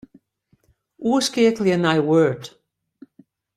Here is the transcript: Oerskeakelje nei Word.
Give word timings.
Oerskeakelje 1.09 1.77
nei 1.83 1.99
Word. 2.07 2.43